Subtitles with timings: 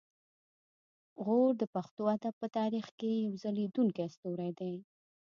[1.23, 4.73] غور د پښتو ادب په تاریخ کې یو ځلیدونکی ستوری دی